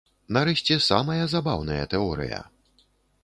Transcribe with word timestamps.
Нарэшце, 0.37 0.77
самая 0.85 1.25
забаўная 1.35 1.83
тэорыя. 1.91 2.39